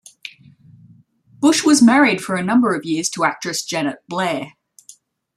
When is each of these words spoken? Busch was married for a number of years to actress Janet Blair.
Busch 1.41 1.63
was 1.63 1.79
married 1.79 2.23
for 2.23 2.35
a 2.35 2.41
number 2.41 2.73
of 2.73 2.85
years 2.85 3.07
to 3.09 3.23
actress 3.23 3.63
Janet 3.63 3.99
Blair. 4.07 4.53